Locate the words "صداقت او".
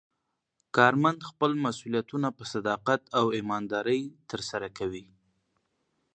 2.53-3.25